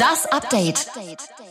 Das 0.00 0.24
Update. 0.32 0.86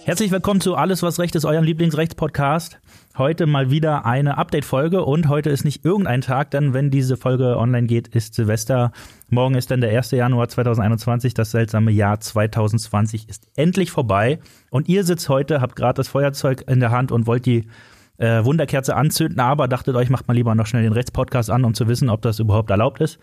Herzlich 0.05 0.31
willkommen 0.31 0.59
zu 0.59 0.73
Alles, 0.73 1.03
was 1.03 1.19
Recht 1.19 1.35
ist, 1.35 1.45
eurem 1.45 1.63
Lieblingsrechtspodcast. 1.63 2.79
Heute 3.15 3.45
mal 3.45 3.69
wieder 3.69 4.07
eine 4.07 4.39
Update-Folge 4.39 5.05
und 5.05 5.29
heute 5.29 5.51
ist 5.51 5.65
nicht 5.65 5.85
irgendein 5.85 6.21
Tag, 6.21 6.49
denn 6.49 6.73
wenn 6.73 6.89
diese 6.89 7.15
Folge 7.15 7.57
online 7.57 7.85
geht, 7.85 8.07
ist 8.07 8.33
Silvester. 8.33 8.91
Morgen 9.29 9.53
ist 9.53 9.69
dann 9.69 9.81
der 9.81 9.95
1. 9.95 10.09
Januar 10.09 10.49
2021. 10.49 11.35
Das 11.35 11.51
seltsame 11.51 11.91
Jahr 11.91 12.19
2020 12.19 13.29
ist 13.29 13.45
endlich 13.55 13.91
vorbei. 13.91 14.39
Und 14.71 14.89
ihr 14.89 15.03
sitzt 15.03 15.29
heute, 15.29 15.61
habt 15.61 15.75
gerade 15.75 15.97
das 15.97 16.07
Feuerzeug 16.07 16.63
in 16.67 16.79
der 16.79 16.89
Hand 16.89 17.11
und 17.11 17.27
wollt 17.27 17.45
die 17.45 17.67
äh, 18.17 18.43
Wunderkerze 18.43 18.95
anzünden, 18.95 19.39
aber 19.39 19.67
dachtet 19.67 19.95
euch, 19.95 20.09
macht 20.09 20.27
mal 20.27 20.33
lieber 20.33 20.53
noch 20.55 20.65
schnell 20.65 20.83
den 20.83 20.93
Rechtspodcast 20.93 21.51
an, 21.51 21.65
um 21.65 21.75
zu 21.75 21.87
wissen, 21.87 22.09
ob 22.09 22.23
das 22.23 22.39
überhaupt 22.39 22.69
erlaubt 22.71 22.99
ist. 22.99 23.19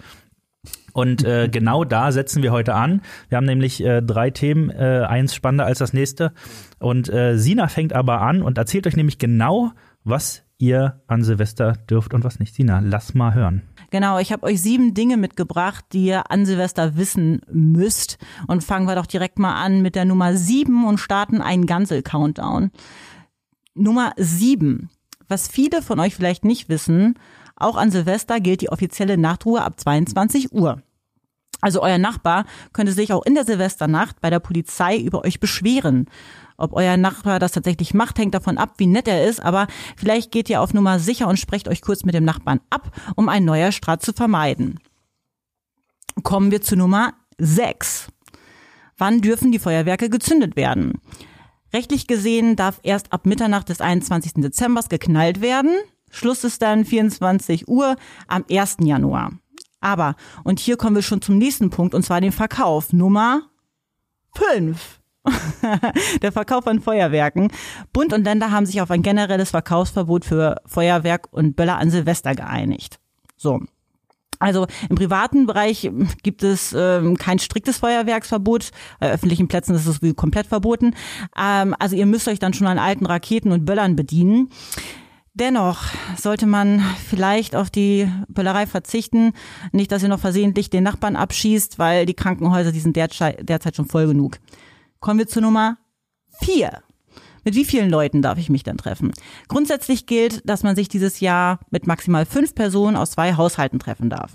Und 0.97 1.25
äh, 1.25 1.49
genau 1.53 1.85
da 1.85 2.11
setzen 2.11 2.43
wir 2.43 2.53
heute 2.53 2.75
an. 2.75 3.03
Wir 3.29 3.37
haben 3.37 3.45
nämlich 3.45 3.85
äh, 3.85 4.01
drei 4.01 4.31
Themen, 4.31 4.71
äh, 4.71 5.05
eins 5.07 5.35
spannender 5.35 5.67
als 5.67 5.79
das 5.79 5.93
nächste. 5.93 6.33
Und 6.79 7.11
äh, 7.11 7.37
Sina 7.37 7.69
fängt 7.69 7.93
aber 7.93 8.23
an 8.23 8.41
und 8.41 8.57
erzählt 8.57 8.87
euch 8.87 8.97
nämlich 8.97 9.19
genau, 9.19 9.73
was 10.05 10.43
ihr 10.57 11.03
an 11.07 11.23
Silvester 11.23 11.75
dürft 11.91 12.15
und 12.15 12.25
was 12.25 12.39
nicht. 12.39 12.55
Sina, 12.55 12.81
lass 12.83 13.13
mal 13.13 13.35
hören. 13.35 13.61
Genau, 13.91 14.19
ich 14.19 14.33
habe 14.33 14.47
euch 14.47 14.63
sieben 14.63 14.95
Dinge 14.95 15.19
mitgebracht, 15.19 15.85
die 15.93 16.07
ihr 16.07 16.31
an 16.31 16.47
Silvester 16.47 16.97
wissen 16.97 17.43
müsst. 17.53 18.17
Und 18.47 18.65
fangen 18.65 18.87
wir 18.87 18.95
doch 18.95 19.07
direkt 19.07 19.39
mal 19.39 19.63
an 19.63 19.83
mit 19.83 19.97
der 19.97 20.07
Nummer 20.07 20.35
sieben 20.35 20.87
und 20.87 20.97
starten 20.97 21.43
einen 21.43 21.67
Gansel-Countdown. 21.67 22.71
Nummer 23.75 24.13
sieben. 24.17 24.89
Was 25.29 25.47
viele 25.47 25.83
von 25.83 26.01
euch 26.01 26.15
vielleicht 26.15 26.47
nicht 26.47 26.71
wissen, 26.71 27.19
auch 27.57 27.77
an 27.77 27.91
Silvester 27.91 28.41
gilt 28.41 28.63
die 28.63 28.71
offizielle 28.71 29.19
Nachtruhe 29.19 29.63
ab 29.63 29.79
22 29.79 30.53
Uhr. 30.53 30.83
Also 31.61 31.83
euer 31.83 31.99
Nachbar 31.99 32.45
könnte 32.73 32.93
sich 32.93 33.13
auch 33.13 33.25
in 33.25 33.35
der 33.35 33.45
Silvesternacht 33.45 34.21
bei 34.21 34.31
der 34.31 34.41
Polizei 34.41 34.99
über 34.99 35.25
euch 35.25 35.41
beschweren. 35.41 36.07
Ob 36.59 36.73
euer 36.73 36.97
Nachbar 36.97 37.39
das 37.39 37.53
tatsächlich 37.53 37.95
macht, 37.95 38.19
hängt 38.19 38.35
davon 38.35 38.59
ab, 38.59 38.75
wie 38.79 38.87
nett 38.87 39.09
er 39.09 39.27
ist, 39.27 39.41
aber 39.41 39.67
vielleicht 39.97 40.31
geht 40.33 40.49
ihr 40.49 40.63
auf 40.63 40.73
Nummer 40.73 40.99
sicher 40.99 41.29
und 41.29 41.39
sprecht 41.39 41.69
euch 41.69 41.83
kurz 41.83 42.05
mit 42.05 42.15
dem 42.15 42.25
Nachbarn 42.25 42.61
ab, 42.71 42.91
um 43.15 43.29
einen 43.29 43.47
neuer 43.47 43.73
Streit 43.73 44.03
zu 44.03 44.13
vermeiden. 44.13 44.81
Kommen 46.23 46.51
wir 46.51 46.63
zu 46.63 46.77
Nummer 46.77 47.13
6. 47.39 48.09
Wann 48.97 49.21
dürfen 49.21 49.53
die 49.53 49.59
Feuerwerke 49.59 50.09
gezündet 50.09 50.57
werden? 50.57 50.95
Rechtlich 51.75 52.07
gesehen 52.07 52.57
darf 52.57 52.81
erst 52.83 53.13
ab 53.13 53.27
Mitternacht 53.27 53.69
des 53.69 53.83
21. 53.83 54.35
Dezember 54.37 54.81
geknallt 54.89 55.43
werden. 55.43 55.73
Schluss 56.11 56.45
ist 56.45 56.63
dann 56.63 56.87
24 56.87 57.69
Uhr 57.69 57.97
am 58.29 58.45
1. 58.51 58.79
Januar. 58.81 59.33
Aber, 59.87 60.17
und 60.43 60.59
hier 60.59 60.77
kommen 60.77 60.97
wir 60.97 61.03
schon 61.03 61.23
zum 61.23 61.39
nächsten 61.39 61.71
Punkt, 61.71 61.95
und 61.95 62.03
zwar 62.03 62.21
den 62.21 62.33
Verkauf. 62.33 62.93
Nummer 62.93 63.43
5. 64.35 65.01
der 66.23 66.33
Verkauf 66.33 66.65
von 66.65 66.81
Feuerwerken. 66.81 67.53
Bund 67.93 68.13
und 68.13 68.25
Länder 68.25 68.51
haben 68.51 68.67
sich 68.67 68.81
auf 68.81 68.91
ein 68.91 69.03
generelles 69.03 69.51
Verkaufsverbot 69.51 70.25
für 70.25 70.57
Feuerwerk 70.67 71.29
und 71.31 71.55
Böller 71.55 71.79
an 71.79 71.91
Silvester 71.91 72.35
geeinigt. 72.35 72.99
So. 73.37 73.61
Also 74.41 74.67
im 74.91 74.97
privaten 74.97 75.47
Bereich 75.47 75.89
gibt 76.25 76.43
es 76.43 76.75
ähm, 76.77 77.17
kein 77.17 77.39
striktes 77.39 77.79
Feuerwerksverbot. 77.79 78.73
Bei 78.99 79.13
öffentlichen 79.13 79.47
Plätzen 79.47 79.77
ist 79.77 79.87
es 79.87 80.17
komplett 80.17 80.49
verboten. 80.49 80.95
Ähm, 81.41 81.77
also 81.79 81.95
ihr 81.95 82.07
müsst 82.07 82.27
euch 82.27 82.41
dann 82.41 82.55
schon 82.55 82.67
an 82.67 82.81
alten 82.81 83.07
Raketen 83.07 83.53
und 83.53 83.65
Böllern 83.65 83.95
bedienen. 83.95 84.51
Dennoch 85.39 85.83
sollte 86.17 86.47
man 86.47 86.83
vielleicht 87.11 87.57
auf 87.57 87.69
die 87.69 88.11
Böllerei 88.27 88.67
verzichten. 88.67 89.35
Nicht, 89.71 89.93
dass 89.93 90.03
ihr 90.03 90.09
noch 90.09 90.19
versehentlich 90.19 90.71
den 90.71 90.83
Nachbarn 90.83 91.15
abschießt, 91.15 91.79
weil 91.79 92.07
die 92.07 92.15
Krankenhäuser, 92.15 92.73
die 92.73 92.81
sind 92.81 92.97
derzeit, 92.97 93.77
schon 93.77 93.85
voll 93.85 94.07
genug. 94.07 94.39
Kommen 94.99 95.19
wir 95.19 95.29
zu 95.29 95.43
Nummer 95.43 95.77
vier. 96.41 96.83
Mit 97.45 97.55
wie 97.55 97.67
vielen 97.67 97.91
Leuten 97.91 98.23
darf 98.23 98.39
ich 98.39 98.49
mich 98.49 98.63
dann 98.63 98.79
treffen? 98.79 99.13
Grundsätzlich 99.49 100.07
gilt, 100.07 100.41
dass 100.49 100.63
man 100.63 100.75
sich 100.75 100.89
dieses 100.89 101.21
Jahr 101.21 101.61
mit 101.69 101.87
maximal 101.87 102.25
fünf 102.25 102.55
Personen 102.55 102.97
aus 102.97 103.11
zwei 103.11 103.35
Haushalten 103.35 103.79
treffen 103.79 104.09
darf. 104.09 104.33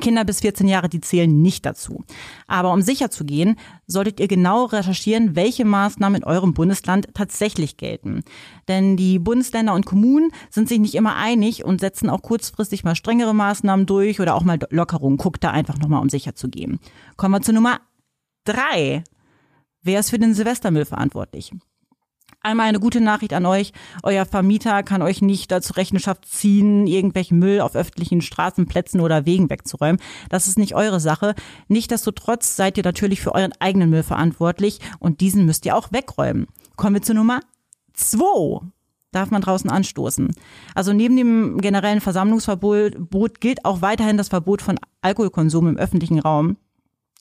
Kinder 0.00 0.24
bis 0.24 0.40
14 0.40 0.66
Jahre, 0.66 0.88
die 0.88 1.00
zählen 1.00 1.40
nicht 1.40 1.64
dazu. 1.64 2.04
Aber 2.48 2.72
um 2.72 2.82
sicher 2.82 3.10
zu 3.10 3.24
gehen, 3.24 3.56
solltet 3.86 4.18
ihr 4.18 4.26
genau 4.26 4.64
recherchieren, 4.64 5.36
welche 5.36 5.64
Maßnahmen 5.64 6.22
in 6.22 6.24
eurem 6.24 6.52
Bundesland 6.52 7.08
tatsächlich 7.14 7.76
gelten. 7.76 8.22
Denn 8.66 8.96
die 8.96 9.18
Bundesländer 9.18 9.72
und 9.72 9.86
Kommunen 9.86 10.30
sind 10.50 10.68
sich 10.68 10.80
nicht 10.80 10.94
immer 10.94 11.14
einig 11.14 11.64
und 11.64 11.80
setzen 11.80 12.10
auch 12.10 12.22
kurzfristig 12.22 12.82
mal 12.82 12.96
strengere 12.96 13.34
Maßnahmen 13.34 13.86
durch 13.86 14.20
oder 14.20 14.34
auch 14.34 14.42
mal 14.42 14.58
Lockerungen. 14.70 15.16
Guckt 15.16 15.44
da 15.44 15.50
einfach 15.50 15.78
nochmal, 15.78 16.02
um 16.02 16.08
sicher 16.08 16.34
zu 16.34 16.48
gehen. 16.48 16.80
Kommen 17.16 17.34
wir 17.34 17.42
zu 17.42 17.52
Nummer 17.52 17.80
drei. 18.44 19.04
Wer 19.82 20.00
ist 20.00 20.10
für 20.10 20.18
den 20.18 20.34
Silvestermüll 20.34 20.86
verantwortlich? 20.86 21.52
Einmal 22.44 22.68
eine 22.68 22.78
gute 22.78 23.00
Nachricht 23.00 23.32
an 23.32 23.46
euch. 23.46 23.72
Euer 24.02 24.26
Vermieter 24.26 24.82
kann 24.82 25.00
euch 25.00 25.22
nicht 25.22 25.50
dazu 25.50 25.72
Rechenschaft 25.72 26.26
ziehen, 26.26 26.86
irgendwelchen 26.86 27.38
Müll 27.38 27.62
auf 27.62 27.74
öffentlichen 27.74 28.20
Straßenplätzen 28.20 29.00
oder 29.00 29.24
Wegen 29.24 29.48
wegzuräumen. 29.48 29.98
Das 30.28 30.46
ist 30.46 30.58
nicht 30.58 30.74
eure 30.74 31.00
Sache. 31.00 31.34
Nichtsdestotrotz 31.68 32.54
seid 32.54 32.76
ihr 32.76 32.84
natürlich 32.84 33.22
für 33.22 33.34
euren 33.34 33.54
eigenen 33.60 33.88
Müll 33.88 34.02
verantwortlich 34.02 34.80
und 34.98 35.22
diesen 35.22 35.46
müsst 35.46 35.64
ihr 35.64 35.74
auch 35.74 35.90
wegräumen. 35.90 36.46
Kommen 36.76 36.96
wir 36.96 37.02
zu 37.02 37.14
Nummer 37.14 37.40
zwei. 37.94 38.60
Darf 39.10 39.30
man 39.30 39.40
draußen 39.40 39.70
anstoßen. 39.70 40.34
Also 40.74 40.92
neben 40.92 41.16
dem 41.16 41.62
generellen 41.62 42.02
Versammlungsverbot 42.02 43.40
gilt 43.40 43.64
auch 43.64 43.80
weiterhin 43.80 44.18
das 44.18 44.28
Verbot 44.28 44.60
von 44.60 44.78
Alkoholkonsum 45.00 45.66
im 45.68 45.78
öffentlichen 45.78 46.18
Raum. 46.18 46.58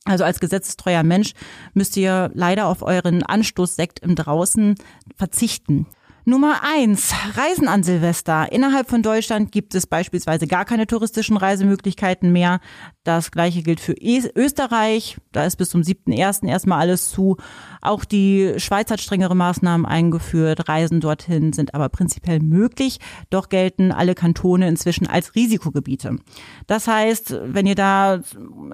Also 0.05 0.23
als 0.23 0.39
gesetzestreuer 0.39 1.03
Mensch 1.03 1.33
müsst 1.73 1.95
ihr 1.95 2.29
leider 2.33 2.67
auf 2.67 2.81
euren 2.81 3.23
Anstoßsekt 3.23 3.99
im 3.99 4.15
Draußen 4.15 4.75
verzichten. 5.15 5.87
Nummer 6.25 6.61
eins: 6.63 7.13
Reisen 7.35 7.67
an 7.67 7.83
Silvester. 7.83 8.49
Innerhalb 8.53 8.89
von 8.89 9.01
Deutschland 9.01 9.51
gibt 9.51 9.75
es 9.75 9.85
beispielsweise 9.85 10.47
gar 10.47 10.63
keine 10.63 10.87
touristischen 10.87 11.35
Reisemöglichkeiten 11.35 12.31
mehr. 12.31 12.61
Das 13.03 13.31
gleiche 13.31 13.61
gilt 13.61 13.81
für 13.81 13.93
Österreich. 13.93 15.17
Da 15.33 15.43
ist 15.43 15.57
bis 15.57 15.69
zum 15.69 15.81
7.1. 15.81 16.47
erstmal 16.47 16.79
alles 16.79 17.09
zu. 17.09 17.35
Auch 17.81 18.05
die 18.05 18.53
Schweiz 18.55 18.89
hat 18.89 19.01
strengere 19.01 19.35
Maßnahmen 19.35 19.85
eingeführt. 19.85 20.69
Reisen 20.69 21.01
dorthin 21.01 21.51
sind 21.51 21.75
aber 21.75 21.89
prinzipiell 21.89 22.39
möglich. 22.39 22.99
Doch 23.29 23.49
gelten 23.49 23.91
alle 23.91 24.15
Kantone 24.15 24.69
inzwischen 24.69 25.07
als 25.07 25.35
Risikogebiete. 25.35 26.19
Das 26.67 26.87
heißt, 26.87 27.35
wenn 27.43 27.65
ihr 27.65 27.75
da 27.75 28.21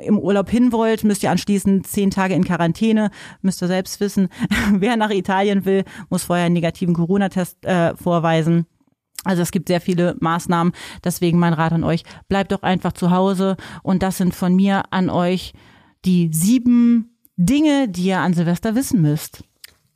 im 0.04 0.20
Urlaub 0.20 0.52
hin 0.52 0.72
wollt, 0.72 1.04
müsst 1.04 1.24
ihr 1.24 1.32
anschließend 1.32 1.88
zehn 1.88 2.12
Tage 2.12 2.36
in 2.36 2.44
Quarantäne. 2.44 3.10
Müsst 3.42 3.64
ihr 3.64 3.68
selbst 3.68 4.00
wissen. 4.00 4.30
Wer 4.74 4.96
nach 4.98 5.10
Italien 5.10 5.66
will, 5.66 5.84
muss 6.12 6.26
vorher 6.26 6.46
einen 6.46 6.54
negativen 6.54 6.94
Corona-Test 6.94 7.39
äh, 7.62 7.96
vorweisen. 7.96 8.66
Also 9.24 9.42
es 9.42 9.52
gibt 9.52 9.68
sehr 9.68 9.82
viele 9.82 10.16
Maßnahmen. 10.20 10.74
Deswegen 11.04 11.40
mein 11.40 11.54
Rat 11.54 11.74
an 11.74 11.84
euch, 11.84 12.04
bleibt 12.28 12.52
doch 12.52 12.64
einfach 12.64 12.94
zu 12.94 13.12
Hause. 13.12 13.58
Und 13.84 14.04
das 14.04 14.18
sind 14.18 14.34
von 14.34 14.56
mir 14.56 14.84
an 14.92 15.10
euch 15.10 15.54
die 16.06 16.30
sieben 16.32 17.18
Dinge, 17.36 17.90
die 17.90 18.04
ihr 18.04 18.20
an 18.20 18.34
Silvester 18.34 18.76
wissen 18.76 19.02
müsst. 19.02 19.44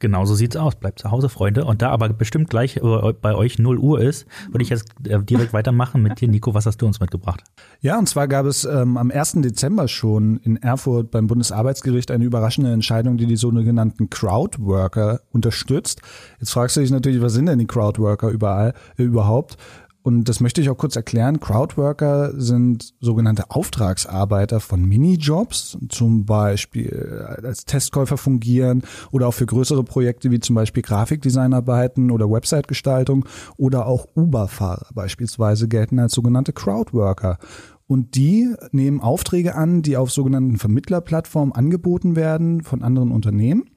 Genau 0.03 0.25
so 0.25 0.36
sieht's 0.36 0.58
aus. 0.58 0.75
Bleibt 0.75 1.00
zu 1.00 1.12
Hause, 1.12 1.30
Freunde. 1.30 1.64
Und 1.64 1.81
da 1.81 1.90
aber 1.90 2.09
bestimmt 2.09 2.50
gleich 2.50 2.81
bei 3.22 3.36
euch 3.36 3.58
0 3.58 3.78
Uhr 3.78 4.02
ist, 4.02 4.28
würde 4.52 4.62
ich 4.62 4.69
jetzt 4.69 4.84
äh, 5.08 5.18
direkt 5.24 5.53
weitermachen 5.53 6.02
mit 6.02 6.19
dir, 6.19 6.28
Nico. 6.28 6.53
Was 6.53 6.66
hast 6.66 6.81
du 6.81 6.86
uns 6.86 7.00
mitgebracht? 7.00 7.41
Ja, 7.80 7.97
und 7.97 8.09
zwar 8.09 8.28
gab 8.28 8.46
es 8.46 8.66
ähm, 8.66 8.97
am 8.97 9.12
1. 9.12 9.36
Dezember 9.36 9.88
schon 9.88 10.42
in 10.44 10.58
Erfurt 10.58 11.09
beim 11.09 11.28
Bundesarbeitsgericht 11.28 12.12
eine 12.12 12.25
überraschende 12.25 12.74
Entscheidung, 12.74 13.16
die 13.16 13.28
die 13.28 13.38
sogenannten 13.38 14.10
Crowdworker 14.10 15.22
unterstützt. 15.31 16.01
Jetzt 16.38 16.51
fragst 16.51 16.75
du 16.75 16.81
dich 16.81 16.92
natürlich, 16.92 17.22
was 17.22 17.31
sind 17.31 17.45
denn 17.45 17.60
die 17.60 17.66
Crowdworker 17.66 18.28
überall 18.28 18.74
äh, 18.98 19.04
überhaupt? 19.04 19.56
Und 20.04 20.28
das 20.28 20.42
möchte 20.42 20.60
ich 20.60 20.70
auch 20.70 20.78
kurz 20.78 20.98
erklären. 20.98 21.40
Crowdworker 21.40 22.34
sind 22.40 22.94
sogenannte 23.00 23.50
Auftragsarbeiter 23.50 24.60
von 24.60 24.84
Minijobs, 24.84 25.78
zum 25.88 26.26
Beispiel 26.26 27.26
als 27.42 27.64
Testkäufer 27.64 28.18
fungieren 28.18 28.84
oder 29.12 29.30
auch 29.30 29.34
für 29.34 29.46
größere 29.46 29.86
Projekte 29.86 30.30
wie 30.30 30.42
zum 30.42 30.56
Beispiel 30.56 30.84
Grafikdesignarbeiten 30.84 32.12
oder 32.12 32.30
Website-Gestaltung 32.30 33.26
oder 33.56 33.88
auch 33.88 34.08
Uber-Fahrer 34.14 34.88
beispielsweise 34.94 35.70
gelten 35.70 36.00
als 36.00 36.12
sogenannte 36.12 36.52
Crowdworker. 36.52 37.40
Und 37.88 38.16
die 38.16 38.54
nehmen 38.72 39.00
Aufträge 39.00 39.56
an, 39.56 39.84
die 39.84 39.96
auf 39.96 40.12
sogenannten 40.12 40.58
Vermittlerplattformen 40.58 41.54
angeboten 41.54 42.16
werden 42.16 42.62
von 42.62 42.82
anderen 42.82 43.12
Unternehmen 43.12 43.70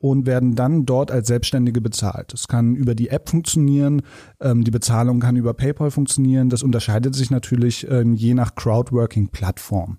und 0.00 0.26
werden 0.26 0.54
dann 0.54 0.86
dort 0.86 1.10
als 1.10 1.28
Selbstständige 1.28 1.80
bezahlt. 1.80 2.32
Das 2.32 2.48
kann 2.48 2.74
über 2.74 2.94
die 2.94 3.10
App 3.10 3.28
funktionieren, 3.28 4.02
ähm, 4.40 4.64
die 4.64 4.70
Bezahlung 4.70 5.20
kann 5.20 5.36
über 5.36 5.54
PayPal 5.54 5.90
funktionieren. 5.90 6.48
Das 6.48 6.62
unterscheidet 6.62 7.14
sich 7.14 7.30
natürlich 7.30 7.86
ähm, 7.88 8.14
je 8.14 8.34
nach 8.34 8.54
Crowdworking-Plattform. 8.54 9.98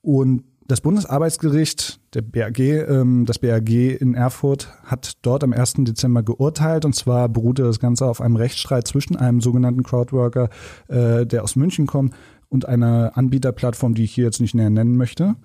Und 0.00 0.44
Das 0.68 0.80
Bundesarbeitsgericht, 0.80 2.00
der 2.14 2.22
BAG, 2.22 2.58
ähm, 2.60 3.26
das 3.26 3.40
BAG 3.40 3.68
in 3.68 4.14
Erfurt 4.14 4.68
hat 4.84 5.18
dort 5.22 5.42
am 5.42 5.52
1. 5.52 5.74
Dezember 5.78 6.22
geurteilt 6.22 6.84
und 6.84 6.94
zwar 6.94 7.28
beruhte 7.28 7.64
das 7.64 7.80
Ganze 7.80 8.06
auf 8.06 8.20
einem 8.20 8.36
Rechtsstreit 8.36 8.86
zwischen 8.86 9.16
einem 9.16 9.40
sogenannten 9.40 9.82
Crowdworker, 9.82 10.48
äh, 10.88 11.26
der 11.26 11.42
aus 11.42 11.56
München 11.56 11.86
kommt, 11.86 12.14
und 12.48 12.68
einer 12.68 13.12
Anbieterplattform, 13.16 13.94
die 13.94 14.04
ich 14.04 14.14
hier 14.14 14.24
jetzt 14.24 14.40
nicht 14.40 14.54
näher 14.54 14.70
nennen 14.70 14.96
möchte. 14.96 15.36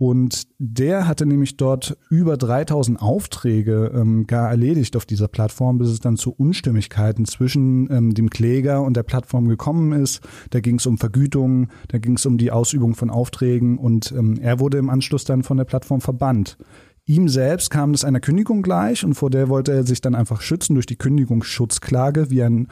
Und 0.00 0.46
der 0.58 1.08
hatte 1.08 1.26
nämlich 1.26 1.56
dort 1.56 1.98
über 2.08 2.36
3000 2.36 3.02
Aufträge 3.02 3.90
ähm, 3.92 4.28
gar 4.28 4.48
erledigt 4.48 4.94
auf 4.94 5.04
dieser 5.04 5.26
Plattform, 5.26 5.78
bis 5.78 5.88
es 5.88 5.98
dann 5.98 6.16
zu 6.16 6.30
Unstimmigkeiten 6.30 7.24
zwischen 7.24 7.90
ähm, 7.90 8.14
dem 8.14 8.30
Kläger 8.30 8.82
und 8.82 8.96
der 8.96 9.02
Plattform 9.02 9.48
gekommen 9.48 9.90
ist. 9.90 10.20
Da 10.50 10.60
ging 10.60 10.76
es 10.76 10.86
um 10.86 10.98
Vergütungen, 10.98 11.72
da 11.88 11.98
ging 11.98 12.14
es 12.14 12.26
um 12.26 12.38
die 12.38 12.52
Ausübung 12.52 12.94
von 12.94 13.10
Aufträgen 13.10 13.76
und 13.76 14.12
ähm, 14.12 14.38
er 14.40 14.60
wurde 14.60 14.78
im 14.78 14.88
Anschluss 14.88 15.24
dann 15.24 15.42
von 15.42 15.56
der 15.56 15.64
Plattform 15.64 16.00
verbannt. 16.00 16.58
Ihm 17.04 17.28
selbst 17.28 17.70
kam 17.70 17.90
das 17.90 18.04
einer 18.04 18.20
Kündigung 18.20 18.62
gleich 18.62 19.04
und 19.04 19.14
vor 19.14 19.30
der 19.30 19.48
wollte 19.48 19.72
er 19.72 19.82
sich 19.82 20.00
dann 20.00 20.14
einfach 20.14 20.42
schützen 20.42 20.74
durch 20.74 20.86
die 20.86 20.96
Kündigungsschutzklage, 20.96 22.30
wie 22.30 22.44
ein 22.44 22.68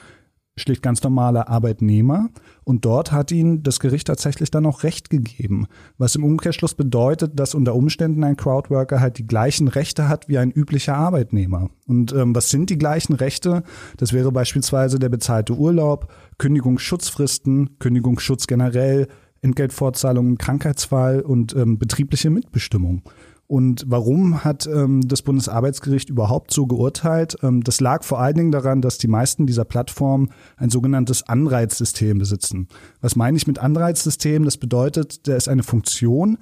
schlicht 0.58 0.82
ganz 0.82 1.02
normaler 1.02 1.48
Arbeitnehmer. 1.48 2.30
Und 2.64 2.84
dort 2.84 3.12
hat 3.12 3.30
ihn 3.30 3.62
das 3.62 3.78
Gericht 3.78 4.06
tatsächlich 4.06 4.50
dann 4.50 4.66
auch 4.66 4.82
Recht 4.82 5.10
gegeben. 5.10 5.66
Was 5.98 6.14
im 6.14 6.24
Umkehrschluss 6.24 6.74
bedeutet, 6.74 7.38
dass 7.38 7.54
unter 7.54 7.74
Umständen 7.74 8.24
ein 8.24 8.36
Crowdworker 8.36 9.00
halt 9.00 9.18
die 9.18 9.26
gleichen 9.26 9.68
Rechte 9.68 10.08
hat 10.08 10.28
wie 10.28 10.38
ein 10.38 10.50
üblicher 10.50 10.96
Arbeitnehmer. 10.96 11.68
Und 11.86 12.12
ähm, 12.12 12.34
was 12.34 12.50
sind 12.50 12.70
die 12.70 12.78
gleichen 12.78 13.14
Rechte? 13.14 13.62
Das 13.98 14.12
wäre 14.12 14.32
beispielsweise 14.32 14.98
der 14.98 15.10
bezahlte 15.10 15.54
Urlaub, 15.54 16.12
Kündigungsschutzfristen, 16.38 17.78
Kündigungsschutz 17.78 18.46
generell, 18.46 19.08
Entgeltfortzahlungen, 19.42 20.38
Krankheitsfall 20.38 21.20
und 21.20 21.54
ähm, 21.54 21.78
betriebliche 21.78 22.30
Mitbestimmung. 22.30 23.02
Und 23.48 23.84
warum 23.86 24.42
hat 24.44 24.66
ähm, 24.66 25.06
das 25.06 25.22
Bundesarbeitsgericht 25.22 26.10
überhaupt 26.10 26.52
so 26.52 26.66
geurteilt? 26.66 27.36
Ähm, 27.42 27.62
das 27.62 27.80
lag 27.80 28.02
vor 28.02 28.20
allen 28.20 28.34
Dingen 28.34 28.52
daran, 28.52 28.82
dass 28.82 28.98
die 28.98 29.08
meisten 29.08 29.46
dieser 29.46 29.64
Plattformen 29.64 30.30
ein 30.56 30.70
sogenanntes 30.70 31.22
Anreizsystem 31.22 32.18
besitzen. 32.18 32.68
Was 33.00 33.14
meine 33.14 33.36
ich 33.36 33.46
mit 33.46 33.58
Anreizsystem? 33.58 34.44
Das 34.44 34.56
bedeutet, 34.56 35.28
da 35.28 35.36
ist 35.36 35.48
eine 35.48 35.62
Funktion, 35.62 36.38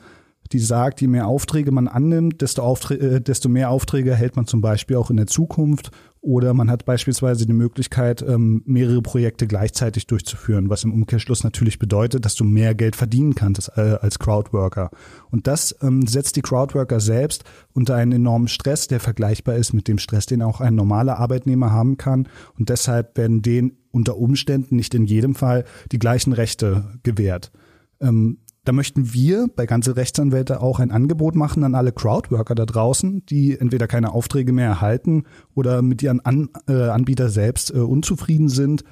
die 0.53 0.59
sagt, 0.59 1.01
je 1.01 1.09
mehr 1.09 1.27
Aufträge 1.27 1.73
man 1.73 1.89
annimmt, 1.89 2.41
desto, 2.41 2.63
Aufträ 2.63 2.95
äh, 2.95 3.21
desto 3.21 3.49
mehr 3.49 3.71
Aufträge 3.71 4.11
erhält 4.11 4.37
man 4.37 4.47
zum 4.47 4.61
Beispiel 4.61 4.97
auch 4.97 5.11
in 5.11 5.17
der 5.17 5.27
Zukunft 5.27 5.91
oder 6.25 6.55
man 6.55 6.71
hat 6.71 6.87
beispielsweise 6.87 7.45
die 7.45 7.53
Möglichkeit, 7.53 8.23
ähm, 8.23 8.63
mehrere 8.65 9.03
Projekte 9.03 9.47
gleichzeitig 9.47 10.07
durchzuführen, 10.07 10.71
was 10.71 10.83
im 10.83 10.93
Umkehrschluss 10.93 11.45
natürlich 11.45 11.79
bedeutet, 11.79 12.25
dass 12.25 12.35
du 12.35 12.45
mehr 12.45 12.75
Geld 12.75 12.97
verdienen 12.97 13.35
kannst 13.35 13.71
äh, 13.77 13.99
als 14.01 14.19
Crowdworker. 14.19 14.91
Und 15.31 15.47
das 15.47 15.77
ähm, 15.83 16.07
setzt 16.07 16.37
die 16.37 16.41
Crowdworker 16.41 16.99
selbst 16.99 17.45
unter 17.75 17.97
einen 17.97 18.13
enormen 18.13 18.49
Stress, 18.49 18.89
der 18.89 19.01
vergleichbar 19.01 19.57
ist 19.57 19.75
mit 19.75 19.87
dem 19.87 19.99
Stress, 19.99 20.25
den 20.25 20.41
auch 20.41 20.63
ein 20.63 20.75
normaler 20.75 21.19
Arbeitnehmer 21.19 21.73
haben 21.73 21.99
kann. 21.99 22.27
Und 22.59 22.71
deshalb 22.71 23.19
werden 23.19 23.43
denen 23.43 23.73
unter 23.91 24.17
Umständen 24.17 24.77
nicht 24.77 24.95
in 24.95 25.05
jedem 25.05 25.35
Fall 25.35 25.65
die 25.93 25.99
gleichen 25.99 26.33
Rechte 26.33 26.85
gewährt. 27.03 27.53
Ähm, 28.01 28.39
da 28.65 28.73
möchten 28.73 29.13
wir 29.13 29.49
bei 29.55 29.67
ganze 29.67 29.97
Rechtsanwälte 29.97 30.61
auch 30.61 30.81
ein 30.81 30.91
Angebot 30.91 31.35
machen 31.35 31.65
an 31.65 31.75
alle 31.75 31.93
Crowdworker 31.93 32.55
da 32.55 32.65
draußen, 32.65 33.25
die 33.27 33.59
entweder 33.59 33.87
keine 33.87 34.13
Aufträge 34.13 34.53
mehr 34.53 34.67
erhalten 34.67 35.25
oder 35.55 35.83
mit 35.83 36.03
ihren 36.03 36.21
an 36.21 36.49
äh, 36.67 36.89
Anbieter 36.89 37.29
selbst 37.29 37.73
äh, 37.73 37.79
unzufrieden 37.79 38.49
sind. 38.49 38.85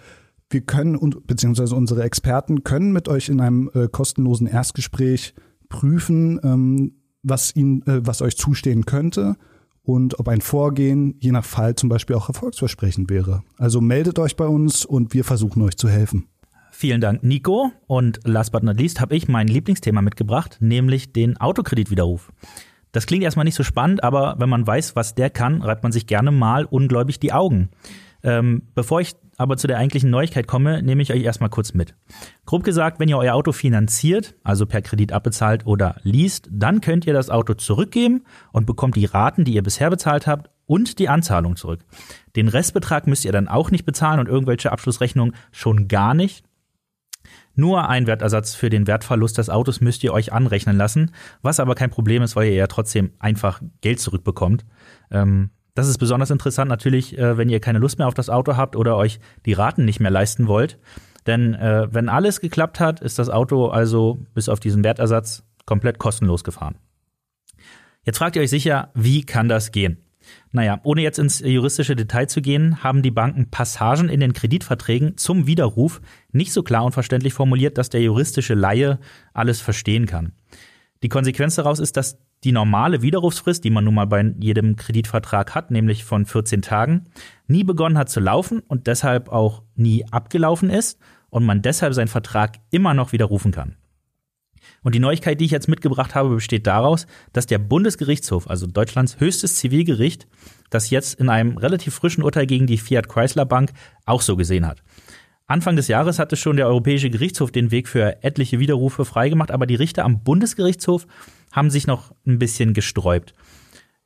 Wir 0.51 0.61
können 0.61 0.97
und 0.97 1.27
beziehungsweise 1.27 1.75
unsere 1.75 2.03
Experten 2.03 2.65
können 2.65 2.93
mit 2.93 3.09
euch 3.09 3.31
in 3.31 3.41
einem 3.41 3.71
äh, 3.75 3.89
kostenlosen 3.89 4.47
Erstgespräch 4.47 5.35
prüfen, 5.71 6.39
ähm, 6.45 6.93
was 7.23 7.57
ihnen, 7.57 7.83
äh, 7.87 8.07
was 8.07 8.21
euch 8.21 8.37
zustehen 8.37 8.85
könnte 8.85 9.37
und 9.83 10.21
ob 10.21 10.29
ein 10.29 10.43
Vorgehen 10.43 11.17
je 11.19 11.33
nach 11.33 11.45
Fall 11.45 11.77
zum 11.77 11.89
Beispiel 11.89 12.15
auch 12.17 12.29
erfolgsversprechend 12.29 13.09
wäre. 13.11 13.43
Also 13.57 13.81
meldet 13.81 14.19
euch 14.19 14.37
bei 14.37 14.47
uns 14.47 14.85
und 14.85 15.15
wir 15.15 15.25
versuchen 15.25 15.63
euch 15.63 15.79
zu 15.79 15.89
helfen. 15.89 16.27
Vielen 16.82 17.00
Dank, 17.00 17.23
Nico. 17.23 17.70
Und 17.87 18.19
last 18.25 18.50
but 18.50 18.64
not 18.64 18.76
least 18.76 19.00
habe 19.00 19.14
ich 19.14 19.29
mein 19.29 19.46
Lieblingsthema 19.46 20.02
mitgebracht, 20.02 20.56
nämlich 20.58 21.12
den 21.12 21.37
Autokreditwiderruf. 21.37 22.32
Das 22.90 23.06
klingt 23.06 23.23
erstmal 23.23 23.44
nicht 23.44 23.55
so 23.55 23.62
spannend, 23.62 24.02
aber 24.02 24.34
wenn 24.38 24.49
man 24.49 24.67
weiß, 24.67 24.96
was 24.96 25.14
der 25.14 25.31
kann, 25.31 25.62
reibt 25.62 25.84
man 25.84 25.93
sich 25.93 26.08
gerne 26.08 26.32
mal 26.32 26.64
ungläubig 26.64 27.20
die 27.20 27.32
Augen. 27.32 27.70
Ähm, 28.25 28.62
bevor 28.75 29.00
ich 29.00 29.14
aber 29.37 29.56
zu 29.56 29.69
der 29.69 29.79
eigentlichen 29.79 30.11
Neuigkeit 30.11 30.49
komme, 30.49 30.82
nehme 30.82 31.02
ich 31.02 31.12
euch 31.12 31.23
erstmal 31.23 31.50
kurz 31.50 31.73
mit. 31.73 31.94
Grob 32.46 32.64
gesagt, 32.64 32.99
wenn 32.99 33.08
ihr 33.08 33.17
euer 33.17 33.34
Auto 33.34 33.52
finanziert, 33.52 34.34
also 34.43 34.67
per 34.67 34.82
Kredit 34.82 35.12
abbezahlt 35.12 35.64
oder 35.67 35.94
liest, 36.02 36.49
dann 36.50 36.81
könnt 36.81 37.06
ihr 37.06 37.14
das 37.14 37.31
Auto 37.31 37.55
zurückgeben 37.55 38.25
und 38.50 38.67
bekommt 38.67 38.96
die 38.96 39.05
Raten, 39.05 39.44
die 39.44 39.55
ihr 39.55 39.62
bisher 39.62 39.88
bezahlt 39.88 40.26
habt, 40.26 40.50
und 40.67 40.99
die 40.99 41.08
Anzahlung 41.08 41.55
zurück. 41.55 41.84
Den 42.34 42.49
Restbetrag 42.49 43.06
müsst 43.06 43.25
ihr 43.25 43.32
dann 43.32 43.46
auch 43.46 43.70
nicht 43.70 43.84
bezahlen 43.84 44.19
und 44.19 44.29
irgendwelche 44.29 44.73
Abschlussrechnungen 44.73 45.37
schon 45.52 45.87
gar 45.87 46.14
nicht. 46.14 46.44
Nur 47.55 47.89
ein 47.89 48.07
Wertersatz 48.07 48.55
für 48.55 48.71
den 48.71 48.87
Wertverlust 48.87 49.39
des 49.39 49.51
Autos 49.51 49.81
müsst 49.81 50.03
ihr 50.05 50.13
euch 50.13 50.33
anrechnen 50.33 50.77
lassen, 50.77 51.13
was 51.43 51.61
aber 51.61 51.75
kein 51.75 51.91
Problem 51.91 52.23
ist, 52.23 52.37
weil 52.37 52.49
ihr 52.49 52.55
ja 52.55 52.67
trotzdem 52.67 53.13
einfach 53.19 53.61
Geld 53.81 54.01
zurückbekommt. 54.01 54.65
Ähm, 55.11 55.51
das 55.75 55.89
ist 55.89 55.99
besonders 55.99 56.31
interessant 56.31 56.69
natürlich, 56.69 57.17
äh, 57.19 57.37
wenn 57.37 57.49
ihr 57.49 57.61
keine 57.61 57.79
Lust 57.79 57.99
mehr 57.99 58.09
auf 58.09 58.15
das 58.15 58.31
Auto 58.31 58.57
habt 58.57 58.77
oder 58.77 58.97
euch 58.97 59.21
die 59.47 59.55
Raten 59.55 59.85
nicht 59.85 60.01
mehr 60.01 60.11
leisten 60.11 60.47
wollt. 60.47 60.79
Denn 61.27 61.55
äh, 61.55 61.89
wenn 61.91 62.09
alles 62.09 62.41
geklappt 62.41 62.81
hat, 62.81 63.01
ist 63.01 63.19
das 63.19 63.31
Auto 63.31 63.69
also 63.69 64.19
bis 64.35 64.49
auf 64.49 64.61
diesen 64.61 64.85
Wertersatz 64.85 65.45
komplett 65.65 65.99
kostenlos 65.99 66.45
gefahren. 66.45 66.77
Jetzt 68.05 68.19
fragt 68.19 68.37
ihr 68.37 68.43
euch 68.43 68.51
sicher, 68.51 68.91
wie 68.95 69.25
kann 69.25 69.49
das 69.49 69.71
gehen? 69.71 70.02
Naja, 70.51 70.81
ohne 70.85 71.03
jetzt 71.03 71.19
ins 71.19 71.41
juristische 71.41 71.97
Detail 71.97 72.27
zu 72.27 72.41
gehen, 72.41 72.83
haben 72.83 73.03
die 73.03 73.11
Banken 73.11 73.51
Passagen 73.51 74.09
in 74.09 74.21
den 74.21 74.33
Kreditverträgen 74.33 75.17
zum 75.17 75.47
Widerruf 75.47 76.01
nicht 76.33 76.53
so 76.53 76.63
klar 76.63 76.85
und 76.85 76.93
verständlich 76.93 77.35
formuliert, 77.35 77.79
dass 77.79 77.91
der 77.91 78.03
juristische 78.03 78.55
Laie 78.55 78.99
alles 79.33 79.61
verstehen 79.61 80.07
kann. 80.07 80.33
Die 81.03 81.09
Konsequenz 81.09 81.57
daraus 81.57 81.79
ist, 81.79 81.97
dass 81.97 82.19
die 82.45 82.53
normale 82.53 83.03
Widerrufsfrist, 83.03 83.63
die 83.63 83.71
man 83.71 83.85
nun 83.85 83.95
mal 83.95 84.07
bei 84.07 84.35
jedem 84.41 84.77
Kreditvertrag 84.77 85.55
hat, 85.55 85.71
nämlich 85.71 86.05
von 86.05 86.27
14 86.27 86.63
Tagen, 86.63 87.07
nie 87.47 87.65
begonnen 87.65 87.99
hat 87.99 88.09
zu 88.09 88.21
laufen 88.21 88.61
und 88.61 88.87
deshalb 88.87 89.29
auch 89.29 89.63
nie 89.77 90.05
abgelaufen 90.11 90.71
ist 90.71 90.99
und 91.31 91.45
man 91.45 91.63
deshalb 91.63 91.95
seinen 91.95 92.09
Vertrag 92.09 92.59
immer 92.71 92.95
noch 92.95 93.13
widerrufen 93.13 93.53
kann. 93.53 93.77
Und 94.82 94.94
die 94.94 95.00
Neuigkeit, 95.00 95.40
die 95.40 95.44
ich 95.44 95.50
jetzt 95.50 95.69
mitgebracht 95.69 96.14
habe, 96.14 96.34
besteht 96.34 96.67
daraus, 96.67 97.06
dass 97.32 97.46
der 97.46 97.58
Bundesgerichtshof, 97.58 98.49
also 98.49 98.67
Deutschlands 98.67 99.20
höchstes 99.20 99.56
Zivilgericht, 99.56 100.27
das 100.70 100.91
jetzt 100.91 101.20
in 101.20 101.29
einem 101.29 101.56
relativ 101.56 101.94
frischen 101.94 102.24
Urteil 102.24 102.46
gegen 102.46 102.67
die 102.67 102.79
Fiat 102.79 103.08
Chrysler 103.08 103.46
Bank 103.46 103.72
auch 104.06 104.22
so 104.22 104.36
gesehen 104.36 104.67
hat. 104.67 104.82
Anfang 105.46 105.77
des 105.77 105.89
Jahres 105.89 106.19
hatte 106.19 106.36
schon 106.36 106.56
der 106.56 106.67
Europäische 106.67 107.10
Gerichtshof 107.10 107.51
den 107.51 107.70
Weg 107.70 107.89
für 107.89 108.22
etliche 108.22 108.58
Widerrufe 108.58 109.05
freigemacht, 109.05 109.51
aber 109.51 109.67
die 109.67 109.74
Richter 109.74 110.05
am 110.05 110.22
Bundesgerichtshof 110.22 111.06
haben 111.53 111.70
sich 111.70 111.86
noch 111.86 112.15
ein 112.27 112.39
bisschen 112.39 112.72
gesträubt. 112.72 113.34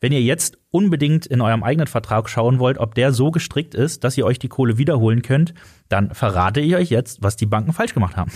Wenn 0.01 0.13
ihr 0.13 0.23
jetzt 0.23 0.59
unbedingt 0.71 1.25
in 1.25 1.41
eurem 1.41 1.63
eigenen 1.63 1.87
Vertrag 1.87 2.29
schauen 2.29 2.59
wollt, 2.59 2.79
ob 2.79 2.95
der 2.95 3.13
so 3.13 3.31
gestrickt 3.31 3.75
ist, 3.75 4.05
dass 4.05 4.19
ihr 4.19 4.27
euch 4.27 4.39
die 4.39 4.49
Kohle 4.49 4.77
wiederholen 4.77 5.23
könnt, 5.23 5.55
dann 5.89 6.15
verrate 6.15 6.61
ich 6.61 6.75
euch 6.75 6.91
jetzt, 6.91 7.23
was 7.23 7.37
die 7.37 7.47
Banken 7.47 7.73
falsch 7.73 7.95
gemacht 7.95 8.17
haben. 8.17 8.31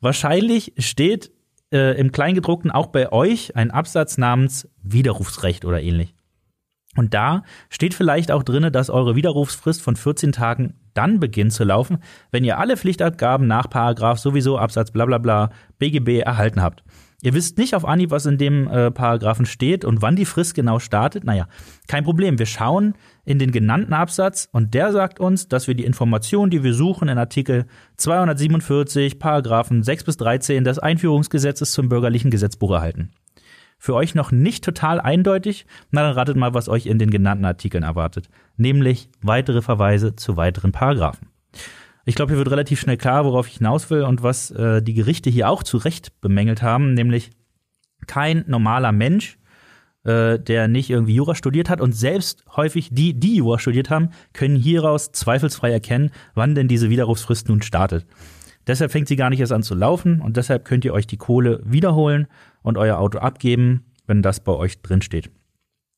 Wahrscheinlich 0.00 0.72
steht 0.78 1.32
äh, 1.72 1.98
im 1.98 2.12
Kleingedruckten 2.12 2.70
auch 2.70 2.86
bei 2.86 3.12
euch 3.12 3.56
ein 3.56 3.70
Absatz 3.70 4.18
namens 4.18 4.68
Widerrufsrecht 4.82 5.64
oder 5.64 5.80
ähnlich. 5.80 6.14
Und 6.96 7.14
da 7.14 7.44
steht 7.68 7.94
vielleicht 7.94 8.32
auch 8.32 8.42
drinne, 8.42 8.72
dass 8.72 8.90
eure 8.90 9.14
Widerrufsfrist 9.14 9.82
von 9.82 9.94
14 9.94 10.32
Tagen 10.32 10.74
dann 10.94 11.20
beginnt 11.20 11.52
zu 11.52 11.62
laufen, 11.62 11.98
wenn 12.32 12.44
ihr 12.44 12.58
alle 12.58 12.76
Pflichtabgaben 12.76 13.46
nach 13.46 13.70
Paragraph 13.70 14.18
sowieso 14.18 14.58
Absatz 14.58 14.90
bla 14.90 15.04
bla 15.04 15.18
bla 15.18 15.50
BGB 15.78 16.20
erhalten 16.20 16.60
habt. 16.60 16.82
Ihr 17.20 17.34
wisst 17.34 17.58
nicht 17.58 17.74
auf 17.74 17.84
Anhieb, 17.84 18.12
was 18.12 18.26
in 18.26 18.38
dem 18.38 18.68
äh, 18.68 18.92
Paragraphen 18.92 19.44
steht 19.44 19.84
und 19.84 20.02
wann 20.02 20.14
die 20.14 20.24
Frist 20.24 20.54
genau 20.54 20.78
startet. 20.78 21.24
Naja, 21.24 21.48
kein 21.88 22.04
Problem. 22.04 22.38
Wir 22.38 22.46
schauen 22.46 22.94
in 23.24 23.40
den 23.40 23.50
genannten 23.50 23.92
Absatz 23.92 24.48
und 24.52 24.72
der 24.72 24.92
sagt 24.92 25.18
uns, 25.18 25.48
dass 25.48 25.66
wir 25.66 25.74
die 25.74 25.84
Informationen, 25.84 26.50
die 26.50 26.62
wir 26.62 26.74
suchen 26.74 27.08
in 27.08 27.18
Artikel 27.18 27.66
247, 27.96 29.18
Paragraphen 29.18 29.82
6 29.82 30.04
bis 30.04 30.16
13 30.16 30.62
des 30.62 30.78
Einführungsgesetzes 30.78 31.72
zum 31.72 31.88
bürgerlichen 31.88 32.30
Gesetzbuch 32.30 32.70
erhalten. 32.70 33.10
Für 33.78 33.94
euch 33.94 34.14
noch 34.14 34.30
nicht 34.30 34.62
total 34.62 35.00
eindeutig? 35.00 35.66
Na 35.90 36.02
dann 36.02 36.12
ratet 36.12 36.36
mal, 36.36 36.54
was 36.54 36.68
euch 36.68 36.86
in 36.86 37.00
den 37.00 37.10
genannten 37.10 37.44
Artikeln 37.44 37.82
erwartet. 37.82 38.28
Nämlich 38.56 39.08
weitere 39.22 39.62
Verweise 39.62 40.14
zu 40.14 40.36
weiteren 40.36 40.70
Paragraphen. 40.70 41.28
Ich 42.08 42.14
glaube, 42.14 42.32
hier 42.32 42.38
wird 42.38 42.50
relativ 42.50 42.80
schnell 42.80 42.96
klar, 42.96 43.26
worauf 43.26 43.48
ich 43.48 43.58
hinaus 43.58 43.90
will 43.90 44.02
und 44.02 44.22
was 44.22 44.50
äh, 44.50 44.80
die 44.80 44.94
Gerichte 44.94 45.28
hier 45.28 45.50
auch 45.50 45.62
zu 45.62 45.76
Recht 45.76 46.22
bemängelt 46.22 46.62
haben, 46.62 46.94
nämlich 46.94 47.28
kein 48.06 48.44
normaler 48.46 48.92
Mensch, 48.92 49.38
äh, 50.04 50.38
der 50.38 50.68
nicht 50.68 50.88
irgendwie 50.88 51.16
Jura 51.16 51.34
studiert 51.34 51.68
hat 51.68 51.82
und 51.82 51.92
selbst 51.92 52.46
häufig 52.56 52.88
die, 52.90 53.12
die 53.12 53.36
Jura 53.36 53.58
studiert 53.58 53.90
haben, 53.90 54.08
können 54.32 54.56
hieraus 54.56 55.12
zweifelsfrei 55.12 55.70
erkennen, 55.70 56.10
wann 56.34 56.54
denn 56.54 56.66
diese 56.66 56.88
Widerrufsfrist 56.88 57.50
nun 57.50 57.60
startet. 57.60 58.06
Deshalb 58.66 58.90
fängt 58.90 59.08
sie 59.08 59.16
gar 59.16 59.28
nicht 59.28 59.40
erst 59.40 59.52
an 59.52 59.62
zu 59.62 59.74
laufen 59.74 60.22
und 60.22 60.38
deshalb 60.38 60.64
könnt 60.64 60.86
ihr 60.86 60.94
euch 60.94 61.06
die 61.06 61.18
Kohle 61.18 61.60
wiederholen 61.62 62.26
und 62.62 62.78
euer 62.78 62.96
Auto 62.96 63.18
abgeben, 63.18 63.84
wenn 64.06 64.22
das 64.22 64.40
bei 64.40 64.52
euch 64.52 64.80
drin 64.80 65.02
steht. 65.02 65.30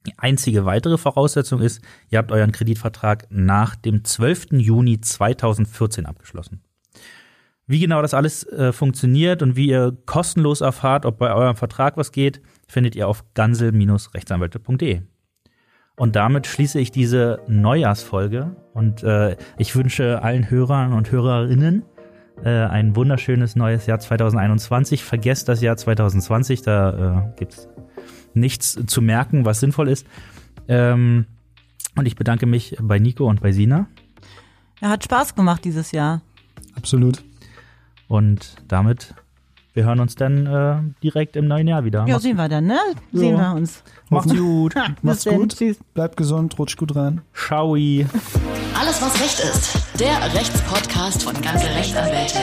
Die 0.07 0.19
einzige 0.19 0.65
weitere 0.65 0.97
Voraussetzung 0.97 1.61
ist, 1.61 1.83
ihr 2.09 2.19
habt 2.19 2.33
euren 2.33 2.53
Kreditvertrag 2.53 3.27
nach 3.31 3.77
dem 3.77 4.05
12. 4.05 4.53
Juni 4.53 5.01
2014 5.01 6.07
abgeschlossen. 6.07 6.63
Wie 7.67 7.79
genau 7.79 8.03
das 8.03 8.15
alles 8.15 8.45
äh, 8.49 8.73
funktioniert 8.73 9.43
und 9.43 9.57
wie 9.57 9.69
ihr 9.69 9.97
kostenlos 10.07 10.61
erfahrt, 10.61 11.07
ob 11.07 11.19
bei 11.19 11.33
eurem 11.33 11.55
Vertrag 11.55 11.97
was 11.97 12.11
geht, 12.11 12.41
findet 12.67 12.97
ihr 12.97 13.07
auf 13.07 13.25
gansel-rechtsanwälte.de. 13.35 15.03
Und 15.97 16.17
damit 16.17 16.47
schließe 16.47 16.81
ich 16.81 16.91
diese 16.91 17.41
Neujahrsfolge 17.47 18.57
und 18.73 19.03
äh, 19.03 19.37
ich 19.59 19.77
wünsche 19.77 20.23
allen 20.23 20.51
Hörern 20.51 20.95
und 20.95 21.13
Hörerinnen 21.13 21.85
äh, 22.43 22.49
ein 22.49 22.97
wunderschönes 22.97 23.55
neues 23.55 23.87
Jahr 23.87 24.01
2021. 24.01 25.05
Vergesst 25.05 25.49
das 25.49 25.61
Jahr 25.61 25.77
2020, 25.77 26.63
da 26.63 27.29
äh, 27.29 27.39
gibt's 27.39 27.69
nichts 28.35 28.79
zu 28.87 29.03
merken, 29.03 29.45
was 29.45 29.61
sinnvoll 29.61 29.89
ist. 29.89 30.07
Ähm, 30.69 31.27
und 31.97 32.07
ich 32.07 32.17
bedanke 32.17 32.47
mich 32.47 32.77
bei 32.81 32.99
Nico 32.99 33.27
und 33.29 33.41
bei 33.41 33.53
Sina. 33.53 33.87
Er 34.81 34.91
hat 34.91 35.05
Spaß 35.05 35.35
gemacht 35.35 35.65
dieses 35.65 35.93
Jahr. 35.93 36.23
Absolut. 36.77 37.23
Und 38.09 38.57
damit, 38.69 39.15
wir 39.75 39.85
hören 39.85 40.01
uns 40.01 40.15
dann 40.15 40.47
äh, 40.47 40.79
direkt 41.03 41.37
im 41.37 41.47
neuen 41.47 41.69
Jahr 41.69 41.85
wieder. 41.85 42.07
Ja, 42.09 42.19
sehen 42.19 42.37
wir 42.37 42.49
dann, 42.49 42.67
ne? 42.67 42.79
Sehen 43.13 43.37
Ja. 43.37 43.53
wir 43.53 43.57
uns. 43.61 43.83
Macht's 44.09 44.35
gut. 44.35 44.75
Macht's 45.03 45.25
gut. 45.25 45.57
Tschüss. 45.57 45.79
Bleibt 45.95 46.17
gesund, 46.17 46.59
rutscht 46.59 46.79
gut 46.79 46.97
rein. 46.97 47.21
Ciao. 47.35 47.75
Alles, 47.75 49.03
was 49.03 49.21
Recht 49.21 49.41
ist. 49.41 49.79
Der 50.01 50.23
Rechtspodcast 50.35 51.23
von 51.25 51.35
ganze 51.43 51.67
Rechtsanwälte. 51.67 52.39